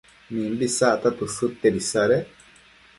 [0.35, 2.29] mimbi isacta tësëdtiad isadec